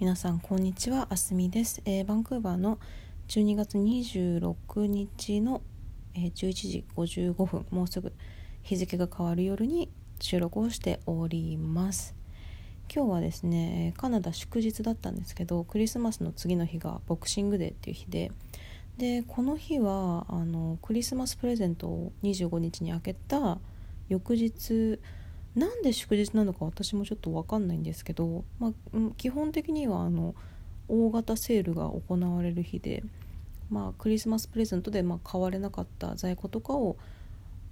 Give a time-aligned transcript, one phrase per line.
[0.00, 2.78] 皆さんこんにちはあすみです、えー、バンクーバーの
[3.28, 5.60] 12月26日の、
[6.14, 8.14] えー、11時55分もうすぐ
[8.62, 12.14] 日付が変わる夜に収録をしております。
[12.90, 18.32] 今日はですねカナダ祝日だったんですけどクリスマスの次の日がボクシングデーっていう日で
[18.96, 23.58] でこの日はあのクリスマスプレゼントを25日に開けた
[24.08, 24.98] 翌日
[25.54, 28.72] なんで祝日なのか私もちょっと分かんないんですけど、まあ、
[29.16, 30.34] 基本的にはあの
[30.88, 33.02] 大型セールが行われる日で、
[33.68, 36.96] まあ、クリスマスプレゼントでま買われなかった在庫とかを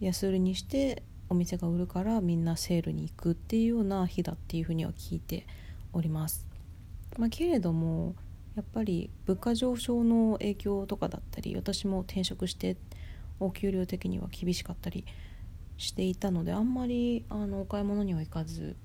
[0.00, 5.46] 安売りにしてお店が売るからみんなセールに行くっていうような日だっていうふうには聞いて
[5.92, 6.46] おります。
[7.18, 8.14] まあ、けれども
[8.54, 12.76] やっぱり物価上昇の影響とかだったり私も転職して
[13.40, 15.04] お給料的には厳しかったり
[15.82, 18.76] していたのであんまりあのお買い物には行かず。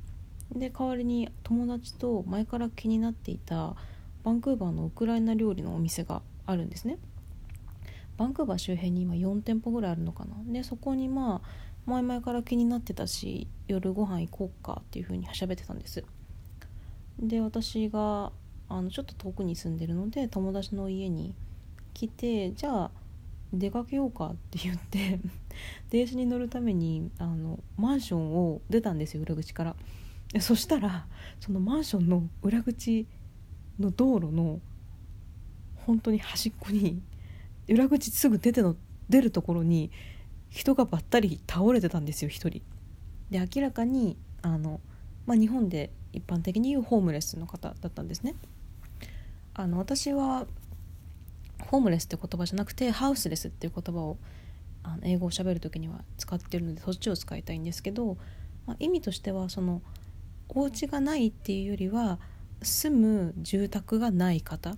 [0.53, 3.75] で代わりに友達と前から気になっていた
[4.23, 6.97] バンクーバーのウクライナ料理のお店があるんですね。
[8.17, 10.35] バンクーバー周辺に今4店舗ぐらいあるのかな。
[10.51, 11.49] でそこにまあ
[11.85, 16.03] 前々から気になってたし夜ご飯行こうかっていう風に喋ってたんです。
[17.19, 18.31] で私が
[18.69, 21.35] あのちょっと遠くに住んでるので友達の家に
[21.93, 22.91] 来てじゃあ
[23.53, 25.19] 出かけようかって言って
[25.89, 29.75] 電車に乗るためにあのマンションを出たんですよ裏口から。
[30.41, 31.07] そしたら
[31.39, 33.07] そのマンションの裏口
[33.79, 34.59] の道路の
[35.75, 37.01] 本当に端っこに
[37.69, 38.75] 裏口すぐ出ての
[39.09, 39.89] 出るところに
[40.49, 42.61] 人がばったり倒れてたんですよ1人。
[43.29, 44.81] で明らかにあの、
[45.25, 48.35] まあ、日本で一般的に言うホームレスの方だったんですね。
[49.53, 50.45] あの私は
[51.67, 54.17] ホームレスって言葉じゃなくてハウスレスっていう言葉を
[54.83, 58.17] あの英語を喋る時には使ってるのでそっちを使いたいんですけど、
[58.65, 59.81] まあ、意味としてはその
[60.49, 62.19] お家がないっていうよりは
[62.61, 64.77] 住む住宅がない方っ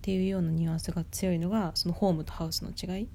[0.00, 3.08] ていうようなニュアンスが強いのがそのホームとハウスの違い。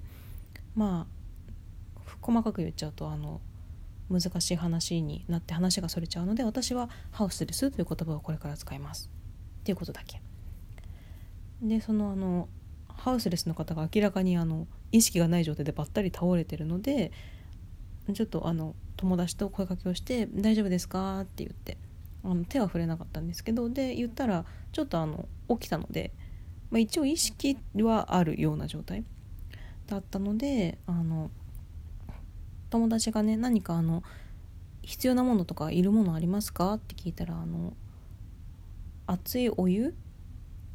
[0.74, 3.40] まあ細かく言っちゃうとあの
[4.10, 9.10] 難しい話になって話がそれちゃうので私はハウスレスという言葉をこれから使います。
[9.60, 10.20] っていうことだけ。
[11.62, 12.48] でそのあの
[12.96, 17.12] ハウスレスの方が明らかにあの意識がない状態でばったり倒れてるので
[18.12, 21.78] ちょっとあの友達と声かけをして「大丈夫ですか?」って言って
[22.22, 26.12] あの手は触れなかったんですけどで言ったらちょっとあの起きたので、
[26.70, 29.04] まあ、一応意識はあるような状態
[29.86, 31.30] だったのであの
[32.70, 34.02] 友達がね何かあの
[34.82, 37.74] 必要なものとかいるものありますかって聞いたらあの
[39.06, 39.94] 熱いお湯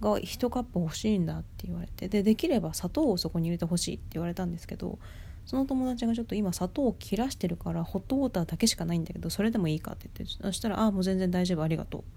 [0.01, 4.99] が1カップ欲しいんだって言われてでできれば砂糖をそこに入れてほしいって言われたんですけど
[5.45, 12.09] その友達がちょっと今砂糖を切らしてるからホットウォーターだけしかないんだけどそれでもいいかって言ってそしたら「ああもう全然大丈夫ありがとう」って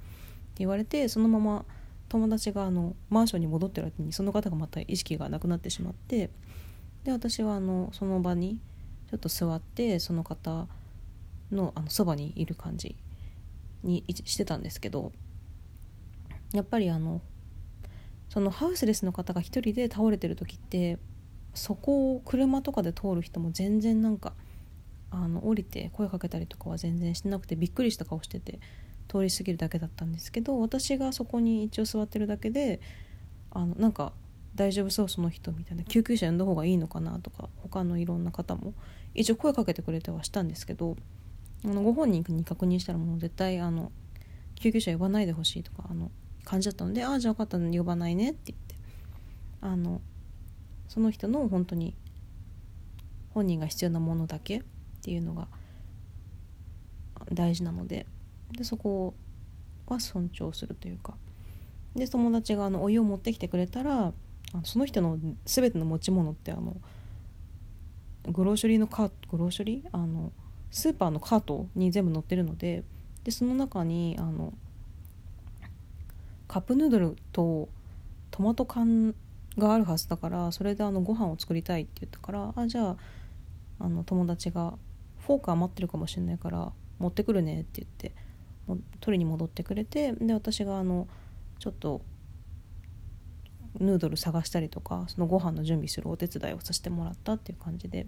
[0.58, 1.64] 言われてそのまま
[2.08, 6.28] 友達があのマンションに戻ってる間にその方がまた意識がなくなってしまって
[7.04, 8.60] で私はあのその場に
[9.10, 10.68] ちょっと座ってその方
[11.50, 12.96] のあのそばにいる感じ
[13.82, 15.12] にしてたんですけど
[16.52, 17.22] やっぱりあの
[18.32, 20.98] そのハウスレスの方が1人で倒れてる時って
[21.52, 24.32] そこを車とかで通る人も全然なんか
[25.10, 28.58] あの降りて声かけたりとかは全然してなくてびっくりした顔してて
[29.06, 32.80] 通り過ぎるだけだったんですけど私がそこに一応座ってるだけで
[33.50, 34.14] あのなんか
[34.54, 38.72] 大丈夫そうその人みたいな救急車呼んだ方がいいのかなとか他のいろんな方も
[39.12, 40.96] 一応声かけてくれてはしたんですけど
[41.66, 43.92] あのご本人に確認したらもう絶対あの
[44.54, 46.10] 救急車呼ばないでほしいとかあの
[46.44, 48.72] 感じだったので「ああじゃあ分かったの呼ばないね」って言って。
[49.60, 50.00] あの
[50.88, 51.94] その人の本当に
[53.30, 54.62] 本人が必要なものだけっ
[55.02, 55.46] ていうのが
[57.32, 58.06] 大事なので
[58.50, 59.14] でそこ
[59.86, 61.14] は尊重するというか。
[61.94, 64.12] で友達があのお湯を持ってきてくれたらあ
[64.64, 66.76] その人の全ての持ち物ってあの
[68.24, 69.88] グローショリーのカートグローショリー？
[69.92, 70.32] あの
[70.70, 72.82] スーパーのカートに全部載ってるので
[73.24, 74.54] でその中にあの
[76.52, 77.70] カップヌードルと
[78.30, 79.14] トマト缶
[79.56, 82.96] があるはずだからそれであのご飯を作りたいって言ったからあじゃあ
[83.80, 84.74] あの友達が
[85.20, 88.12] フォーク余ってるかもしれないから持ってくるねって言って
[88.66, 91.08] も取りに戻ってくれてで私があの
[91.58, 92.02] ちょっと
[93.80, 98.06] ヌードル探したりとかそのご飯の準備するお手伝いをさせてもらったっていう感じで。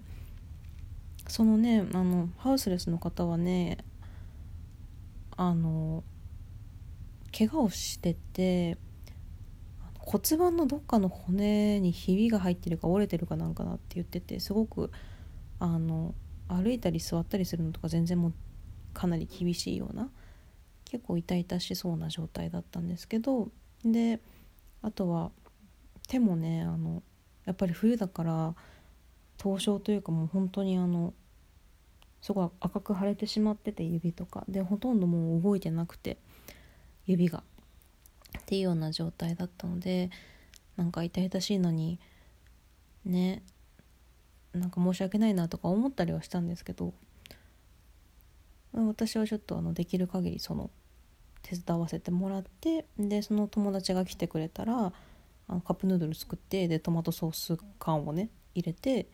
[1.27, 3.79] そのねあのハウスレスの方はね
[5.35, 6.03] あの
[7.37, 8.77] 怪我をしてて
[9.99, 14.91] 骨盤のどっかの骨にひびが入ってるか折れてるかなんかなって言っててすごく
[15.59, 16.13] あの
[16.47, 18.33] 歩いたり座ったりするのとか全然もう
[18.93, 20.09] かなり厳しいような
[20.85, 23.49] 結構痛々しそうな状態だったんですけど
[23.83, 24.21] で
[24.81, 25.31] あとは
[26.07, 27.01] 手もねあの
[27.45, 28.55] やっぱり冬だから
[29.37, 31.13] 凍傷というかもう本当にあの
[32.21, 36.17] すごい赤く腫れてしまってて指とかでほとんどもう動いてなくて
[37.05, 37.43] 指が。
[38.37, 40.09] っていうような状態だったので
[40.75, 41.99] なんか痛々しいのに
[43.05, 43.41] ね
[44.53, 46.93] なんか申し訳ないなとか思ったりはしたんですけど
[48.73, 50.69] 私はちょっとあのできる限りその
[51.41, 54.91] 手伝わせてもらってでその友達が来てくれたら
[55.47, 59.07] あのカップヌードル作ってでトマトソース缶をね入れて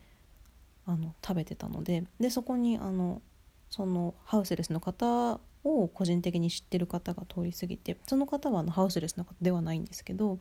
[0.87, 3.21] あの食べてたのででそこにあの
[3.69, 10.39] そのハウスレスの方を個人的に知ってる方が通り過ぎてその方はあのハウスレスの方ではないんですけど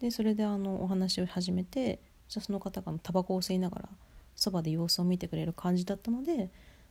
[0.00, 3.88] でそれであのお話を始めてじゃその方がタバコを吸いながら
[4.34, 6.50] そばで様子を見てくれる感じだったので、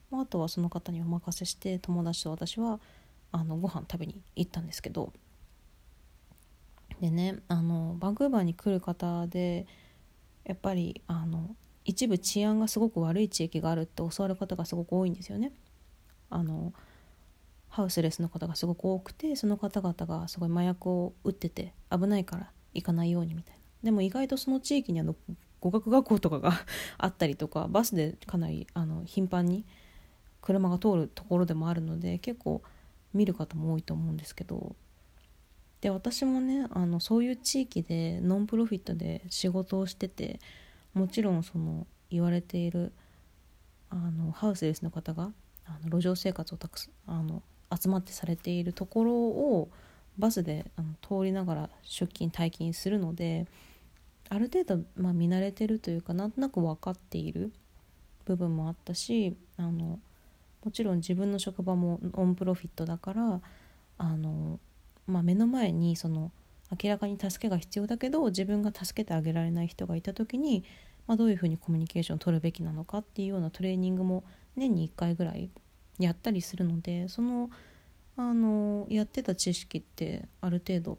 [0.09, 2.79] まあ、あとはその方にお任せして友達と私は
[3.31, 5.11] あのご飯食べに行ったんですけど
[7.01, 9.67] でねあのバンクーバーに来る方で
[10.45, 15.51] やっぱりあの一部治安がすごく悪い地域があるって教わる方がすごく多いんですよね。
[16.29, 16.73] あの
[17.75, 23.59] ハウスレスの方がすごく多くてその方々がすごい麻薬を打ってて危ないから行かないようにみたいな。
[23.83, 25.13] でも意外とその地域にあの
[25.59, 26.53] 語学学校とかが
[26.97, 29.65] あったりとかバスでかなりあの頻繁に
[30.41, 32.61] 車が通るところでもあるので結構
[33.13, 34.77] 見る方も多いと思うんですけど。
[35.81, 40.39] で私もねあのそういう地域でノンプロフィットで仕事をしてて
[40.93, 42.93] もちろんその言われている
[43.89, 45.33] あのハウスレスの方が
[45.65, 47.43] あの路上生活をたくさんあの
[47.79, 49.69] 集まってされているところを
[50.17, 53.47] バスであの通りながら出勤退勤するので
[54.29, 57.51] ある程度、まあ、見慣れてるというかなんとなく分かっている
[58.25, 59.99] 部分もあったしあの
[60.63, 63.41] もちろん自分の職場もオンプロフィットだから
[63.97, 64.59] あの、
[65.05, 66.31] まあ、目の前にその
[66.81, 70.63] 明らかに助けが必要だけど自分が助けてあげられない人がいた時に、
[71.05, 74.23] まあ、どういうふうにコミュニケーションを取るべきなのかっていうようなトレーニングも
[74.55, 75.51] 年に1回ぐらい
[75.99, 77.49] やったりするのでその
[78.17, 80.97] あのやってた知識ってある程度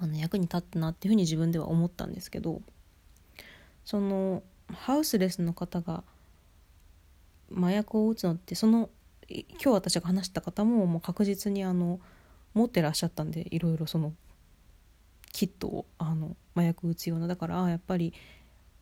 [0.00, 2.62] あの役に立ったなっていうふうに自分では思ったんですけど
[3.84, 4.42] その
[4.72, 6.04] ハウスレスの方が
[7.56, 8.90] 麻薬を打つのってその
[9.28, 12.00] 今日私が話した方ももう確実にあの
[12.54, 14.12] 持ってらっしゃったんでいろいろその
[15.32, 18.14] キットをあの麻薬打つようなだからやっぱり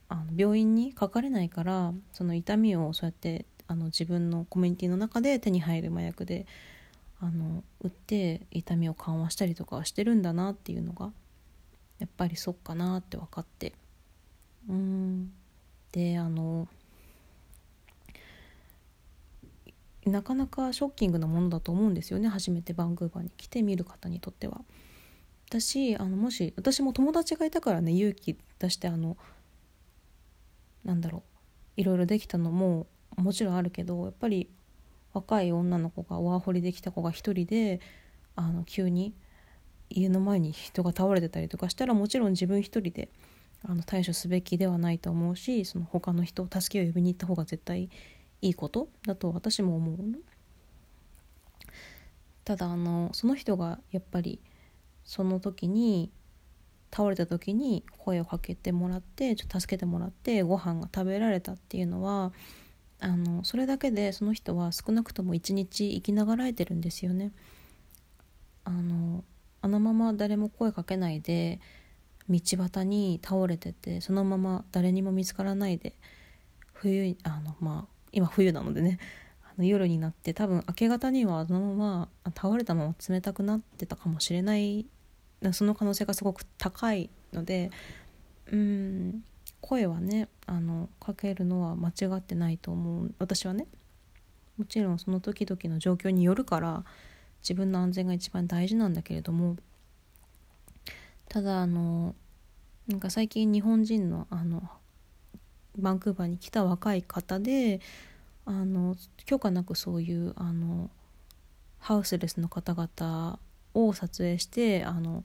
[0.08, 6.46] あの病院にかかれないからその痛みをそうやってあの自分のコミュニティの中で手に入る麻薬で
[7.20, 11.12] あの打って痛みを緩和したりとかしてるんだなっていうのが
[11.98, 13.72] やっぱりそっかなって分かって
[14.68, 15.32] うん
[15.92, 16.68] であの
[20.04, 24.60] なかなかショッキングなものだと思うんですよね初めてバンクーバーに来て見る方にとっては。
[25.48, 29.16] 私あのもし私も友達がいたからね勇気出してあの
[30.84, 31.22] なんだろ
[31.76, 34.48] ういろいろできたのももちろんあるけどやっぱり
[35.12, 37.80] 若い女の子がワーホリできた子が一人で
[38.34, 39.14] あの急に
[39.88, 43.08] 家の前に人が倒れてたりとかしたらもちろん自分一人で
[43.64, 47.88] あの対処すべきではないと思うしその他の人助けを呼びに行った方が絶対
[48.42, 49.96] いいことだと私も思う
[52.44, 54.40] ただあのその人がやっぱり
[55.04, 56.12] その時に
[56.94, 62.32] 倒れた時に声をかけてもらってちょっと助けてもらってご飯が食べられたっていうのは
[62.98, 67.32] あのそれだけでその人は少なくとも一日生きながらえてるんですよね。
[68.64, 69.24] あの
[69.62, 71.60] あのまま誰も声かけないで
[72.28, 75.94] 道端に倒れててそのまま誰にも見つからないで
[76.72, 78.98] 冬あのまあ今冬なのでね
[79.44, 84.86] あの夜になって多分明け方にはあのまま倒れたまま冷たくなってたかもしれない
[85.52, 87.70] その可能性がすごく高いので
[88.50, 89.24] うん
[89.68, 93.14] 声はねあのかけるのは間違ってないと思う。
[93.18, 93.66] 私はね
[94.56, 96.84] もちろんその時々の状況によるから
[97.42, 99.56] 自分の安全が一番大事なんだけれども
[101.28, 102.14] ただあの
[102.86, 104.62] なんか最近日本人のあの
[105.76, 107.80] バンクーバーに来た若い方で
[108.44, 110.90] あの許可なくそういうあの
[111.80, 113.40] ハウスレスの方々
[113.74, 115.24] を撮影してあの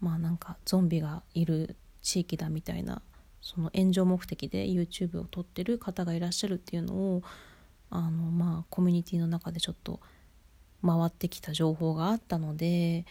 [0.00, 3.02] まあなんかゾンビがいる地域だみたいな
[3.42, 7.22] その炎上目的で YouTube を撮ってる方がいらっしゃるっていうのを
[7.90, 10.00] あのまあコミュニティの中でちょっと
[10.84, 13.04] 回ってきた情報があったので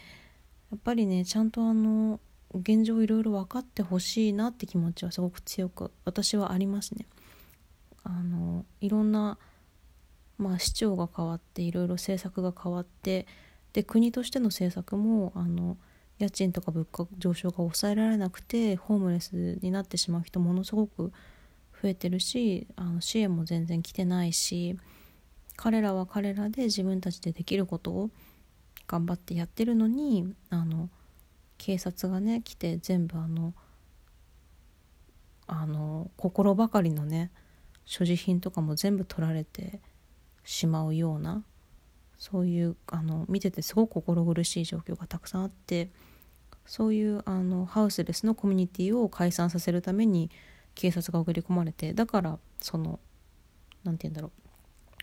[0.70, 2.18] やっぱりねちゃんとあの
[2.54, 7.06] 現状いろいろ分かってほしいなって気持ちはすごく強く私はありますね。
[8.04, 9.38] あのいろんな、
[10.38, 13.26] まあ、市長が変わっていろいろ政策が変わって
[13.72, 15.76] で国としての政策もあの
[16.22, 21.12] 家賃とか物価上昇が抑えられなくてホームレスになってしまう人ものすごく
[21.82, 24.78] 増えてるしあの支援も全然来てないし
[25.56, 28.10] 彼らは彼らで自分たちでできることを
[28.86, 30.88] 頑張ってやってるのにあの
[31.58, 33.52] 警察がね来て全部あの
[35.48, 37.32] あの心ばかりのね
[37.84, 39.80] 所持品とかも全部取られて
[40.44, 41.42] しまうような
[42.16, 45.90] そういうあの見ててすごく心苦しい状況がたくさんあって
[46.66, 50.30] そういうあのハウスレスのコミュニティを解散させるために
[50.74, 52.98] 警察が送り込まれてだからその
[53.84, 54.30] 何て言うんだろ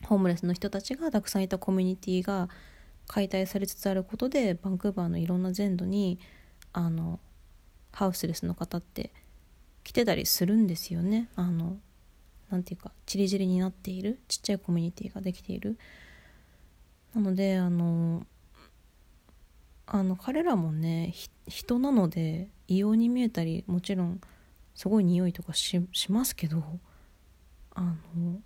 [0.04, 2.50] うホームレスの人たちがたくさんいたコミュニティが
[3.08, 6.20] 解体されつつあることでバンクーバーのいろんな全土に
[6.74, 7.20] あの
[7.92, 9.12] ハウスレスの方って
[9.84, 11.30] 来てたりするんですよね。
[11.36, 11.78] あの
[12.50, 15.78] なんていうかチリチリになっているちっちゃいコミュニティができている。
[17.16, 18.26] なのであの
[19.92, 21.16] あの彼らもね
[21.48, 24.22] 人なので異様に見えたりもちろん
[24.76, 26.64] すごい匂いとかしますけど
[27.74, 28.40] あの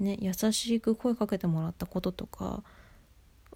[0.00, 2.64] ね優しく声かけてもらったこととか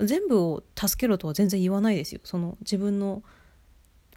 [0.01, 2.21] 全部を助けろとは全然言わないですよ。
[2.25, 3.23] その自分の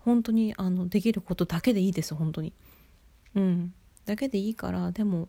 [0.01, 2.53] 本当にあのできることだけでいいです本当に。
[3.33, 3.73] うん。
[4.05, 5.27] だけでいいからでも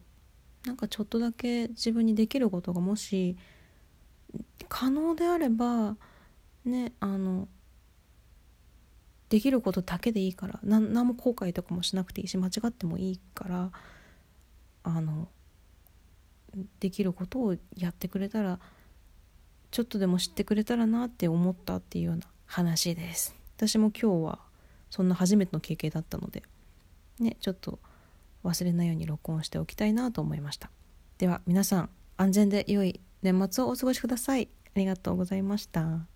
[0.67, 3.37] なんかちょっとだけ自分にできることがもし
[4.69, 5.97] 可能であれば
[6.69, 7.49] ねあの
[9.29, 13.71] できることだけでいいから何も後悔とかもしなくていいし間違ってもいいから
[14.85, 15.29] あの
[16.81, 18.61] できることをやってくれたら
[19.71, 23.35] ちょっとでも知ってくれたらなって思ったっていうような話です。
[23.57, 24.39] 私も今日は
[24.91, 26.43] そんな初めての経験だったので
[27.19, 27.81] ねちょっと
[28.45, 30.71] 忘れないように録音しておきたいなと思いました。
[31.19, 34.49] では皆さん安全で良い年末をお過ごしください。
[34.75, 36.07] ありがとうございました。